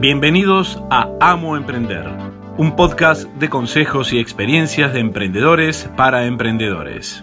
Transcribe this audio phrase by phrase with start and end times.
[0.00, 2.06] Bienvenidos a Amo Emprender,
[2.56, 7.22] un podcast de consejos y experiencias de emprendedores para emprendedores.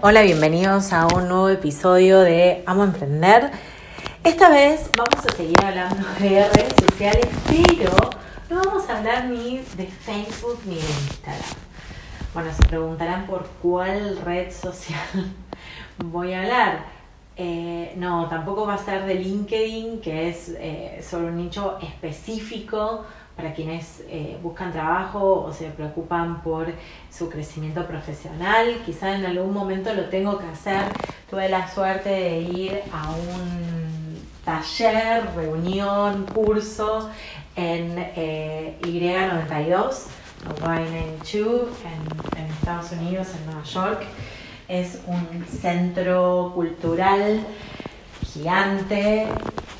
[0.00, 3.52] Hola, bienvenidos a un nuevo episodio de Amo Emprender.
[4.24, 7.92] Esta vez vamos a seguir hablando de redes sociales, pero
[8.50, 11.62] no vamos a hablar ni de Facebook ni de Instagram.
[12.34, 15.32] Bueno, se preguntarán por cuál red social
[15.98, 16.84] voy a hablar.
[17.36, 23.04] Eh, no, tampoco va a ser de LinkedIn, que es eh, sobre un nicho específico
[23.36, 26.66] para quienes eh, buscan trabajo o se preocupan por
[27.10, 28.82] su crecimiento profesional.
[28.84, 30.84] Quizá en algún momento lo tengo que hacer.
[31.30, 37.08] Tuve la suerte de ir a un taller, reunión, curso
[37.56, 37.96] en
[38.82, 40.06] Y92
[40.42, 44.04] Y92 en, en Estados Unidos, en Nueva York.
[44.72, 47.44] Es un centro cultural
[48.24, 49.26] gigante,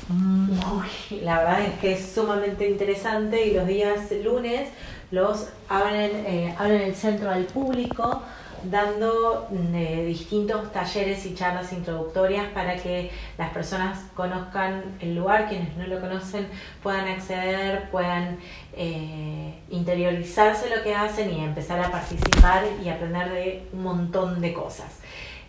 [0.07, 4.69] muy, la verdad es que es sumamente interesante y los días lunes
[5.09, 8.21] los abren, eh, abren el centro al público
[8.65, 15.75] dando eh, distintos talleres y charlas introductorias para que las personas conozcan el lugar, quienes
[15.75, 16.47] no lo conocen
[16.81, 18.37] puedan acceder, puedan
[18.73, 24.53] eh, interiorizarse lo que hacen y empezar a participar y aprender de un montón de
[24.53, 24.99] cosas.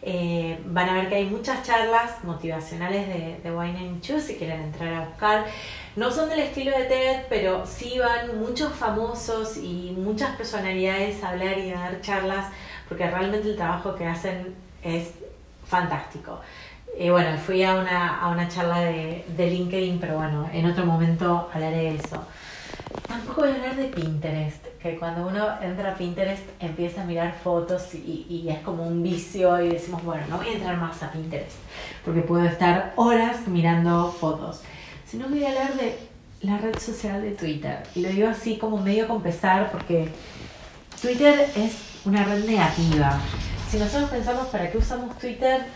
[0.06, 4.34] Eh, van a ver que hay muchas charlas motivacionales de, de Wine and Choose si
[4.34, 5.46] quieren entrar a buscar.
[5.96, 11.30] No son del estilo de TED, pero sí van muchos famosos y muchas personalidades a
[11.30, 12.46] hablar y a dar charlas
[12.94, 15.10] porque realmente el trabajo que hacen es
[15.66, 16.40] fantástico.
[16.96, 20.86] Y bueno, fui a una, a una charla de, de LinkedIn, pero bueno, en otro
[20.86, 22.24] momento hablaré de eso.
[23.08, 27.34] Tampoco voy a hablar de Pinterest, que cuando uno entra a Pinterest empieza a mirar
[27.34, 31.02] fotos y, y, es como un vicio y decimos, bueno, no voy a entrar más
[31.02, 31.56] a Pinterest,
[32.04, 34.62] porque puedo estar horas mirando fotos.
[35.04, 35.98] Sino voy a hablar de
[36.42, 37.82] la red social de Twitter.
[37.96, 40.10] Y lo digo así como medio con pesar, porque
[41.00, 43.18] Twitter es una red negativa.
[43.70, 45.66] Si nosotros pensamos para qué usamos Twitter,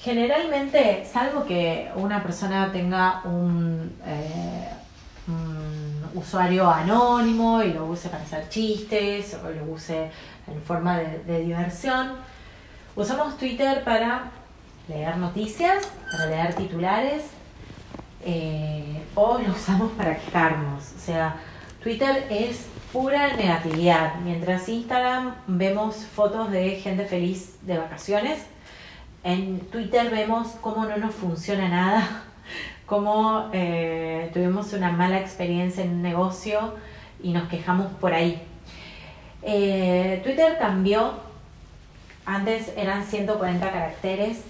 [0.00, 4.70] generalmente, salvo que una persona tenga un, eh,
[6.14, 10.10] usuario anónimo y lo use para hacer chistes o lo use
[10.46, 12.12] en forma de, diversión,
[12.94, 14.30] usamos Twitter para
[14.88, 17.24] leer noticias, para leer titulares
[18.24, 20.84] eh, o lo usamos para quejarnos.
[20.96, 21.36] O sea,
[21.82, 24.20] Twitter es pura negatividad.
[24.24, 28.38] Mientras Instagram vemos fotos de gente feliz de vacaciones,
[29.22, 32.22] en Twitter vemos cómo no nos funciona nada,
[32.86, 36.72] cómo eh, tuvimos una mala experiencia en un negocio
[37.22, 38.40] y nos quejamos por ahí.
[39.42, 41.20] Eh, Twitter cambió,
[42.24, 44.40] antes eran 140 caracteres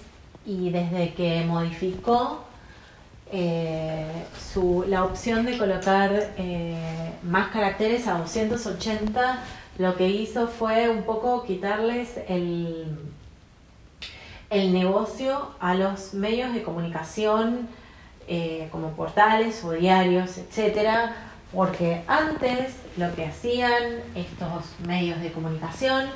[0.44, 2.44] y desde que modificó
[3.38, 9.40] eh, su, la opción de colocar eh, más caracteres a 280
[9.76, 12.96] lo que hizo fue un poco quitarles el,
[14.48, 17.68] el negocio a los medios de comunicación
[18.26, 21.14] eh, como portales o diarios, etcétera,
[21.52, 26.06] porque antes lo que hacían estos medios de comunicación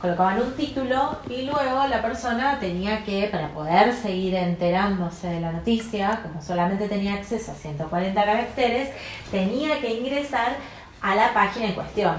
[0.00, 5.52] colocaban un título y luego la persona tenía que, para poder seguir enterándose de la
[5.52, 8.90] noticia, como solamente tenía acceso a 140 caracteres,
[9.30, 10.56] tenía que ingresar
[11.00, 12.16] a la página en cuestión.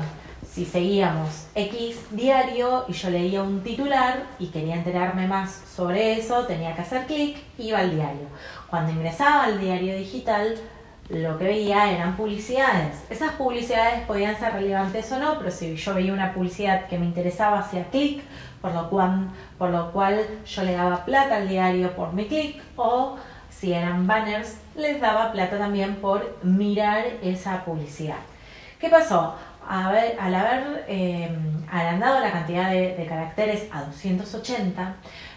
[0.52, 6.46] Si seguíamos X diario y yo leía un titular y quería enterarme más sobre eso,
[6.46, 8.28] tenía que hacer clic, iba al diario.
[8.69, 10.56] Cuando ingresaba al diario digital,
[11.09, 13.03] lo que veía eran publicidades.
[13.09, 17.05] Esas publicidades podían ser relevantes o no, pero si yo veía una publicidad que me
[17.05, 18.23] interesaba, hacía clic,
[18.61, 22.61] por lo cual, por lo cual yo le daba plata al diario por mi clic,
[22.75, 23.17] o
[23.49, 28.17] si eran banners, les daba plata también por mirar esa publicidad.
[28.79, 29.35] ¿Qué pasó?
[29.67, 31.35] al haber eh,
[31.71, 34.95] agrandado la cantidad de, de caracteres a 280,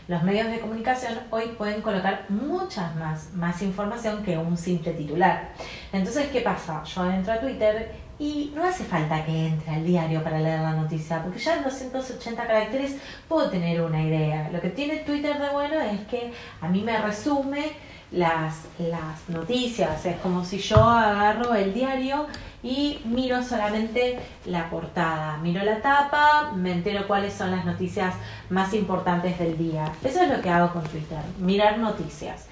[0.08, 5.50] los medios de comunicación hoy pueden colocar muchas más, más información que un simple titular.
[5.93, 6.82] Entonces, ¿qué pasa?
[6.84, 10.72] Yo entro a Twitter y no hace falta que entre al diario para leer la
[10.72, 12.96] noticia, porque ya en 280 caracteres
[13.28, 14.49] puedo tener una idea.
[14.50, 16.32] Lo que tiene Twitter de bueno es que
[16.62, 17.72] a mí me resume
[18.10, 20.06] las, las noticias.
[20.06, 22.26] Es como si yo agarro el diario
[22.62, 28.14] y miro solamente la portada, miro la tapa, me entero cuáles son las noticias
[28.50, 29.93] más importantes del día.
[30.02, 32.46] Eso es lo que hago con Twitter, mirar noticias.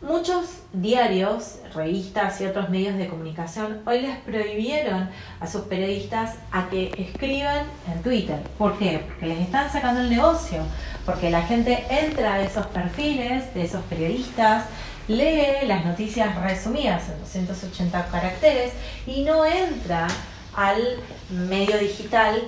[0.00, 5.10] Muchos diarios, revistas y otros medios de comunicación hoy les prohibieron
[5.40, 8.40] a sus periodistas a que escriban en Twitter.
[8.58, 9.04] ¿Por qué?
[9.04, 10.62] Porque les están sacando el negocio,
[11.04, 14.66] porque la gente entra a esos perfiles de esos periodistas,
[15.08, 18.72] lee las noticias resumidas en 280 caracteres
[19.06, 20.06] y no entra
[20.54, 21.00] al
[21.30, 22.42] medio digital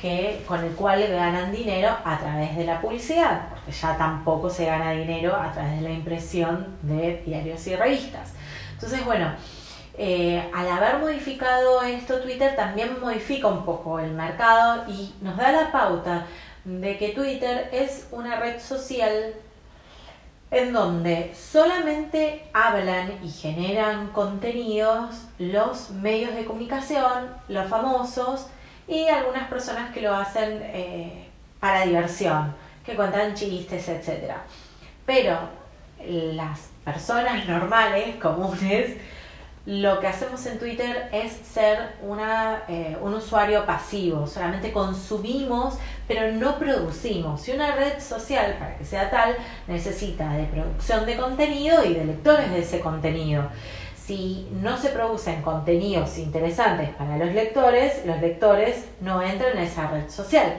[0.00, 4.66] que, con el cual ganan dinero a través de la publicidad, porque ya tampoco se
[4.66, 8.32] gana dinero a través de la impresión de diarios y revistas.
[8.72, 9.32] Entonces, bueno,
[9.98, 15.52] eh, al haber modificado esto, Twitter también modifica un poco el mercado y nos da
[15.52, 16.26] la pauta
[16.64, 19.34] de que Twitter es una red social
[20.50, 28.46] en donde solamente hablan y generan contenidos los medios de comunicación, los famosos,
[28.88, 31.28] y algunas personas que lo hacen eh,
[31.58, 32.54] para diversión,
[32.84, 34.32] que cuentan chistes, etc.
[35.04, 35.36] Pero
[35.98, 38.96] las personas normales, comunes,
[39.66, 45.76] lo que hacemos en Twitter es ser una, eh, un usuario pasivo, solamente consumimos,
[46.06, 47.46] pero no producimos.
[47.48, 49.36] Y una red social, para que sea tal,
[49.66, 53.50] necesita de producción de contenido y de lectores de ese contenido
[54.06, 59.88] si no se producen contenidos interesantes para los lectores, los lectores no entran en esa
[59.88, 60.58] red social.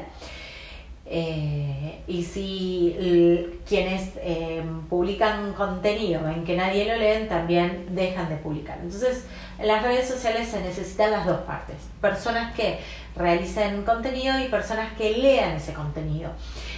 [1.10, 8.36] Eh, y si quienes eh, publican contenido en que nadie lo leen, también dejan de
[8.36, 8.78] publicar.
[8.82, 9.26] Entonces,
[9.58, 11.78] en las redes sociales se necesitan las dos partes.
[12.02, 12.80] Personas que
[13.16, 16.32] realicen contenido y personas que lean ese contenido.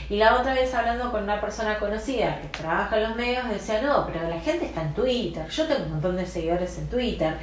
[0.09, 3.81] Y la otra vez hablando con una persona conocida que trabaja en los medios, decía,
[3.81, 7.33] no, pero la gente está en Twitter, yo tengo un montón de seguidores en Twitter.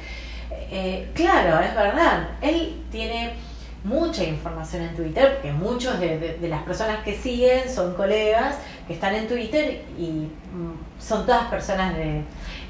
[0.49, 3.33] Eh, claro, es verdad, él tiene
[3.83, 8.57] mucha información en Twitter, porque muchos de, las personas que siguen son colegas
[8.87, 12.23] que están en Twitter y mm, son todas personas que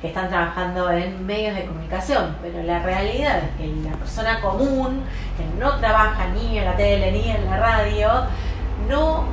[0.07, 5.01] están trabajando en medios de comunicación, pero la realidad es que la persona común,
[5.37, 8.09] que no trabaja ni en la tele ni en la radio,
[8.87, 9.25] no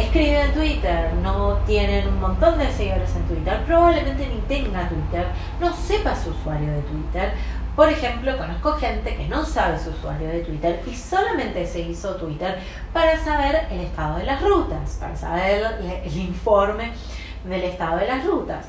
[0.00, 5.26] escriben en Twitter, no tienen un montón de seguidores en Twitter, probablemente ni tenga Twitter,
[5.60, 7.32] no sepa su usuario de Twitter.
[7.76, 12.16] Por ejemplo, conozco gente que no sabe su usuario de Twitter y solamente se hizo
[12.16, 12.58] Twitter
[12.92, 16.92] para saber el estado de las rutas, para saber el informe
[17.44, 18.66] del estado de las rutas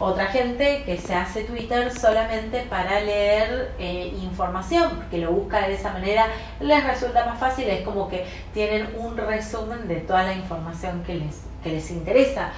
[0.00, 5.74] otra gente que se hace Twitter solamente para leer eh, información, porque lo busca de
[5.74, 6.26] esa manera,
[6.58, 8.24] les resulta más fácil, es como que
[8.54, 12.48] tienen un resumen de toda la información que les, que les interesa.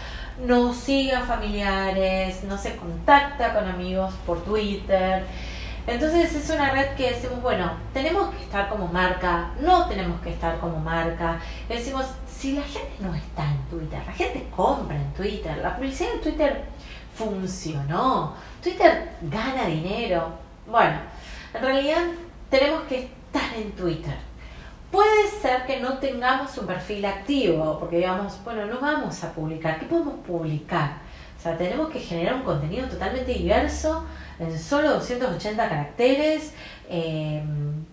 [0.47, 5.25] No siga familiares, no se contacta con amigos por Twitter.
[5.87, 10.31] Entonces es una red que decimos, bueno, tenemos que estar como marca, no tenemos que
[10.31, 11.41] estar como marca.
[11.69, 16.15] Decimos, si la gente no está en Twitter, la gente compra en Twitter, la publicidad
[16.15, 16.65] en Twitter
[17.15, 18.35] funcionó.
[18.63, 20.31] Twitter gana dinero.
[20.67, 20.99] Bueno,
[21.55, 22.03] en realidad
[22.49, 24.15] tenemos que estar en Twitter.
[24.91, 29.81] Puede ser que no tengamos un perfil activo, porque digamos, bueno, no vamos a publicar.
[29.81, 30.99] ¿Qué podemos publicar?
[31.39, 34.05] O sea, tenemos que generar un contenido totalmente diverso,
[34.43, 36.53] en solo 280 caracteres,
[36.89, 37.85] em,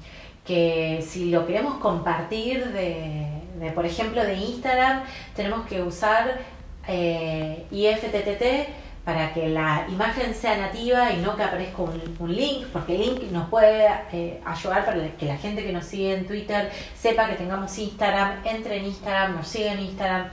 [0.46, 5.04] que si lo queremos compartir de, por ejemplo, de Instagram,
[5.36, 6.40] tenemos que usar
[6.88, 12.96] eh, IFTTT para que la imagen sea nativa y no que aparezca un, link, porque
[12.96, 16.72] el link nos puede eh, ayudar para que la gente que nos sigue en Twitter
[16.96, 20.30] sepa que tengamos Instagram, entre en Instagram, nos siga en Instagram,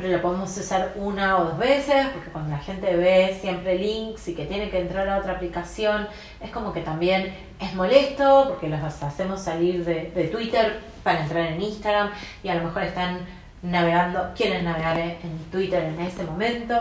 [0.00, 4.28] pero lo podemos usar una o dos veces, porque cuando la gente ve siempre links
[4.28, 6.08] y que tiene que entrar a otra aplicación,
[6.40, 11.60] es como que también es molesto, porque los hacemos salir de, Twitter para entrar en
[11.60, 12.10] Instagram
[12.42, 13.18] y a lo mejor están
[13.62, 16.80] navegando, quieren navegar en Twitter en ese momento.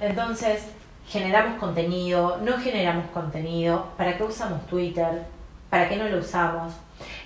[0.00, 0.64] Entonces,
[1.06, 5.22] generamos contenido, no generamos contenido, ¿para qué usamos Twitter?
[5.70, 6.72] ¿Para qué no lo usamos?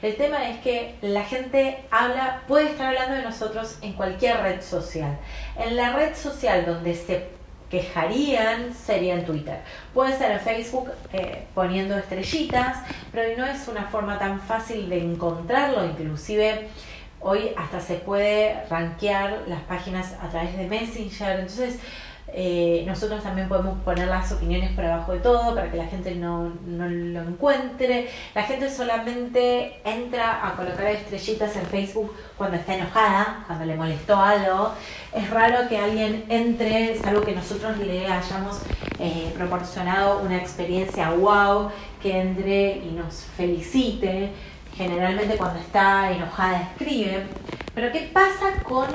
[0.02, 4.60] El tema es que la gente habla, puede estar hablando de nosotros en cualquier red
[4.60, 5.16] social.
[5.56, 7.28] En la red social donde se
[7.70, 9.60] quejarían sería en Twitter.
[9.94, 12.78] Puede ser en Facebook eh, poniendo estrellitas,
[13.12, 16.68] pero no es una forma tan fácil de encontrarlo, inclusive
[17.20, 21.40] hoy hasta se puede rankear las páginas a través de Messenger.
[21.40, 21.78] Entonces,
[22.34, 26.14] eh, nosotros también podemos poner las opiniones por abajo de todo para que la gente
[26.14, 28.08] no, lo encuentre.
[28.34, 34.16] La gente solamente entra a colocar estrellitas en Facebook cuando está enojada, cuando le molestó
[34.16, 34.72] algo.
[35.14, 38.60] Es raro que alguien entre, es algo que nosotros le hayamos
[38.98, 41.70] eh, proporcionado una experiencia wow,
[42.00, 44.30] que entre y nos felicite.
[44.74, 47.26] Generalmente cuando está enojada escribe,
[47.74, 48.86] Pero ¿qué pasa con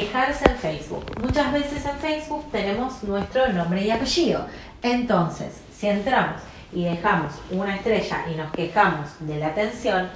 [0.00, 1.04] quejarse en Facebook?
[1.22, 4.44] Muchas veces en Facebook tenemos nuestro nombre y apellido.
[4.82, 10.10] Entonces, si entramos y dejamos una estrella y nos quejamos de la atención,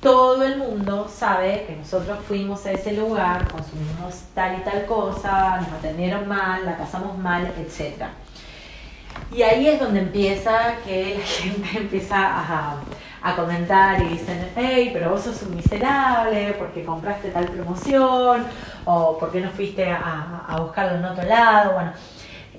[0.00, 5.60] todo el mundo sabe que nosotros fuimos a ese lugar, consumimos tal y tal cosa,
[5.60, 8.04] nos atendieron mal, la pasamos mal, etc.
[9.34, 12.76] Y ahí es donde empieza que la gente empieza a,
[13.22, 18.44] a comentar y dicen, hey, pero vos sos un miserable porque compraste tal promoción
[18.84, 21.74] o porque no fuiste a, buscarlo en otro lado.
[21.74, 21.92] Bueno,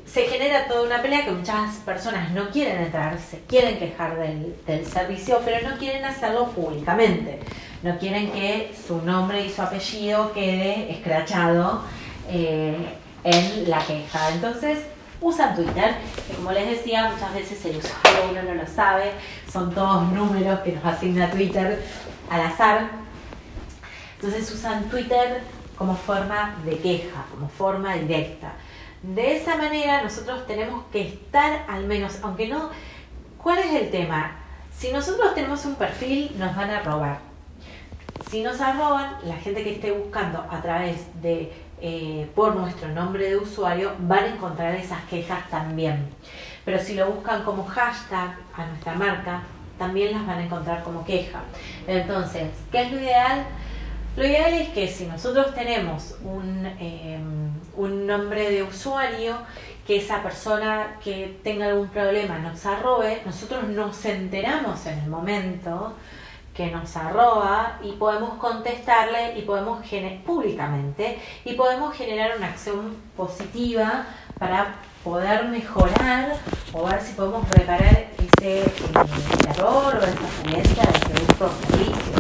[0.06, 4.56] se genera toda una pelea que muchas personas no quieren entrar, se quieren quejar del,
[4.66, 7.40] del, servicio, pero no quieren hacerlo públicamente.
[7.82, 11.82] No quieren que su nombre y su apellido quede escrachado
[12.30, 12.78] eh,
[13.26, 14.30] en la queja.
[14.30, 14.80] Entonces
[15.24, 15.96] usan Twitter,
[16.28, 19.12] que como les decía, muchas veces el usuario uno no lo sabe,
[19.52, 21.84] son todos números que nos asigna Twitter
[22.30, 22.90] al azar.
[24.16, 25.42] Entonces usan Twitter
[25.78, 28.54] como forma de queja, como forma directa.
[29.02, 32.70] De esa manera nosotros tenemos que estar al menos, aunque no,
[33.42, 34.38] ¿cuál es el tema?
[34.78, 37.33] Si nosotros tenemos un perfil, nos van a robar.
[38.30, 41.52] Si nos roban, la gente que esté buscando a través de,
[41.82, 46.10] eh, por nuestro nombre de usuario, van a encontrar esas quejas también.
[46.66, 49.42] Pero si lo buscan como hashtag a nuestra marca,
[49.78, 51.42] también las van a encontrar como queja.
[51.88, 53.46] Entonces, ¿qué es lo ideal?
[54.16, 57.20] Lo ideal es que si nosotros tenemos un, eh,
[57.76, 59.38] un nombre de usuario,
[59.86, 65.94] que esa persona que tenga algún problema nos arrobe, nosotros nos enteramos en el momento
[66.54, 69.82] que nos arroba y podemos contestarle y podemos
[70.26, 74.06] públicamente y podemos generar una acción positiva
[74.38, 76.38] para poder mejorar
[76.72, 78.66] o ver si podemos reparar ese eh,
[79.50, 82.14] error o esa falencia de producto o servicio.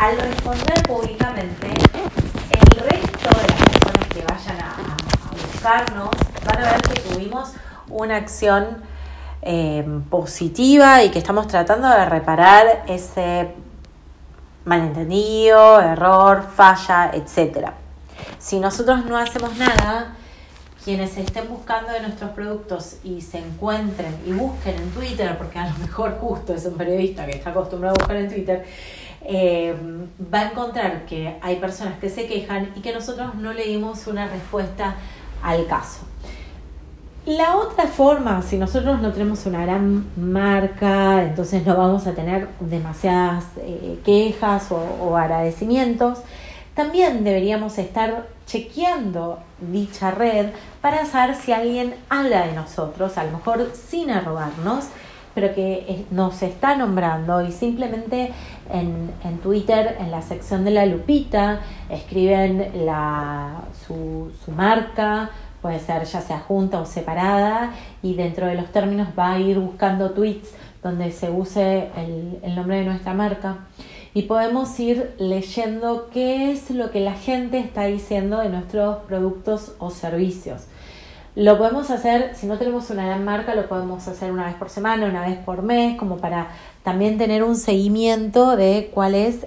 [0.00, 4.96] Al responder públicamente, el resto de las personas que vayan a,
[5.30, 6.10] buscarnos
[6.44, 7.52] van a ver que tuvimos
[7.88, 8.82] una acción
[9.48, 13.54] eh, positiva y que estamos tratando de reparar ese
[14.64, 17.68] malentendido, error, falla, etc.
[18.38, 20.16] Si nosotros no hacemos nada,
[20.84, 25.70] quienes estén buscando de nuestros productos y se encuentren y busquen en Twitter, porque a
[25.70, 28.64] lo mejor justo es un periodista que está acostumbrado a buscar en Twitter,
[29.24, 29.76] eh,
[30.32, 34.08] va a encontrar que hay personas que se quejan y que nosotros no le dimos
[34.08, 34.96] una respuesta
[35.40, 36.00] al caso.
[37.26, 42.46] La otra forma, si nosotros no tenemos una gran marca, entonces no vamos a tener
[42.60, 46.20] demasiadas eh, quejas o, agradecimientos,
[46.76, 53.32] también deberíamos estar chequeando dicha red para saber si alguien habla de nosotros, a lo
[53.32, 54.84] mejor sin arrobarnos,
[55.34, 58.32] pero que nos está nombrando y simplemente
[58.70, 65.30] en, en, Twitter, en la sección de la lupita, escriben la, su marca,
[65.66, 69.58] puede ser ya sea junta o separada, y dentro de los términos va a ir
[69.58, 73.66] buscando tweets donde se use el, nombre de nuestra marca
[74.14, 79.74] y podemos ir leyendo qué es lo que la gente está diciendo de nuestros productos
[79.80, 80.66] o servicios.
[81.34, 84.70] Lo podemos hacer, si no tenemos una gran marca, lo podemos hacer una vez por
[84.70, 86.50] semana, una vez por mes, como para
[86.84, 89.46] también tener un seguimiento de cuál es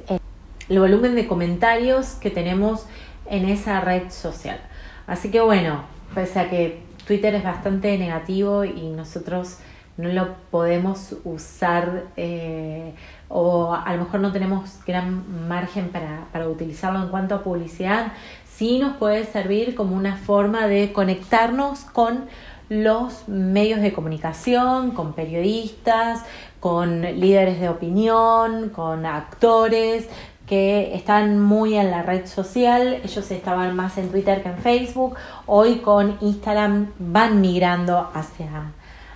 [0.67, 2.87] el volumen de comentarios que tenemos
[3.25, 4.59] en esa red social.
[5.07, 5.81] Así que bueno,
[6.13, 9.57] pese a que Twitter es bastante negativo y nosotros
[9.97, 12.93] no lo podemos usar eh,
[13.27, 18.13] o a lo mejor no tenemos gran margen para, para utilizarlo en cuanto a publicidad,
[18.47, 22.25] sí nos puede servir como una forma de conectarnos con
[22.69, 26.23] los medios de comunicación, con periodistas,
[26.59, 30.07] con líderes de opinión, con actores
[30.49, 35.15] que están muy en la red social, ellos estaban más en Twitter que en Facebook,
[35.45, 38.71] hoy con Instagram van migrando hacia,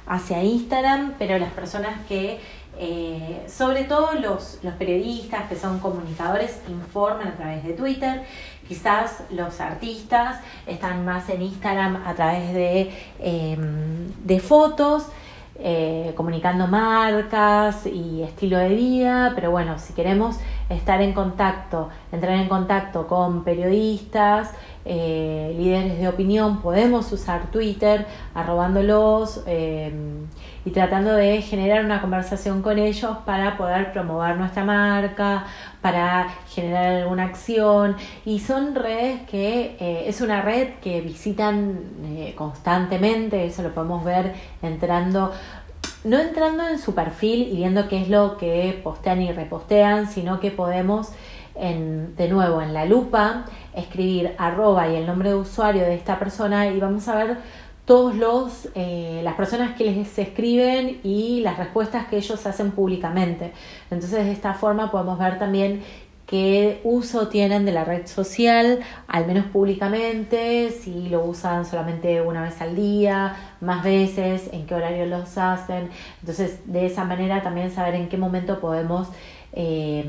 [0.05, 2.39] hacia Instagram, pero las personas que
[2.77, 8.23] eh, sobre todo los, los, periodistas que son comunicadores informan a través de Twitter,
[8.67, 15.07] quizás los artistas están más en Instagram a través de, em, de fotos,
[15.59, 22.39] eh, comunicando marcas y estilo de vida, pero bueno, si queremos estar en contacto, entrar
[22.39, 24.51] en contacto con periodistas,
[24.85, 29.93] eh, líderes de opinión, podemos usar Twitter arrobándolos eh,
[30.65, 35.45] y tratando de generar una conversación con ellos para poder promover nuestra marca,
[35.81, 37.95] para generar alguna acción.
[38.25, 41.79] Y son redes que eh, es una red que visitan
[42.35, 45.31] constantemente, eso lo podemos ver entrando
[46.03, 50.39] no entrando en su perfil y viendo qué es lo que postean y repostean, sino
[50.39, 51.11] que podemos
[51.55, 53.45] de nuevo en la lupa,
[53.75, 57.37] escribir arroba y el nombre de usuario de esta persona y vamos a ver
[57.85, 63.51] todos los eh, las personas que les escriben y las respuestas que ellos hacen públicamente.
[63.91, 65.83] Entonces de esta forma podemos ver también
[66.25, 72.41] qué uso tienen de la red social, al menos públicamente, si lo usan solamente una
[72.41, 75.89] vez al día, más veces, en qué horario los hacen.
[76.21, 79.09] Entonces de esa manera también saber en qué momento podemos
[79.51, 80.05] eh,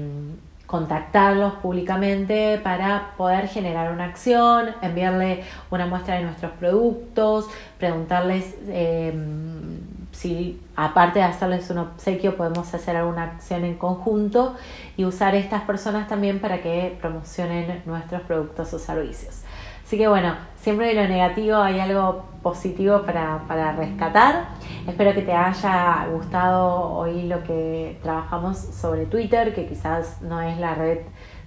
[0.75, 9.79] contactarlos públicamente para poder generar una acción, enviarle una muestra de nuestros productos, preguntarles em,
[10.11, 14.57] si aparte de hacerles un obsequio podemos hacer alguna acción en conjunto
[14.97, 19.43] y usar estas personas también para que promocionen nuestros productos o servicios.
[19.95, 24.49] Así que bueno, siempre de lo negativo hay algo positivo para, para rescatar.
[24.89, 30.59] Espero que te haya gustado hoy lo que trabajamos sobre Twitter, que quizás no es
[30.59, 30.99] la red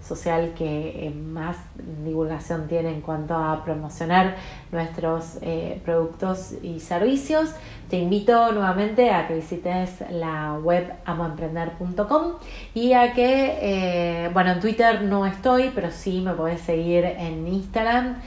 [0.07, 1.57] social que eh, más
[2.03, 4.35] divulgación tiene en cuanto a promocionar
[4.71, 7.51] nuestros eh, productos y servicios.
[7.89, 12.33] Te invito nuevamente a que visites la web amoemprender.com
[12.73, 17.47] y a que, eh, bueno, en Twitter no estoy, pero sí me puedes seguir en
[17.47, 18.17] Instagram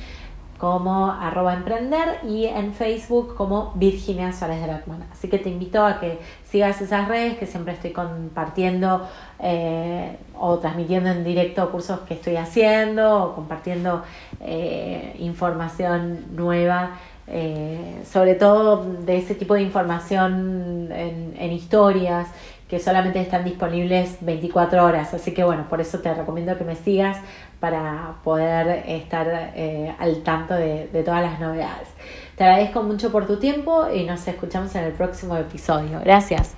[0.61, 5.07] como arroba emprender y en Facebook como Virginia Suárez de.
[5.11, 10.59] Así que te invito a que sigas esas redes que siempre estoy compartiendo eh, o
[10.59, 14.03] transmitiendo en directo cursos que estoy haciendo o compartiendo
[14.41, 16.91] eh, información nueva.
[17.33, 22.27] Eh, sobre todo de ese tipo de información en historias
[22.71, 25.13] que solamente están disponibles 24 horas.
[25.13, 27.19] Así que bueno, por eso te recomiendo que me sigas
[27.61, 31.89] para poder estar eh, al tanto de, todas las novedades.
[32.37, 36.01] Te agradezco mucho por tu tiempo y nos escuchamos en el próximo episodio.
[36.03, 36.55] Gracias.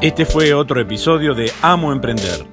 [0.00, 2.44] Este fue otro episodio de Amo Emprender.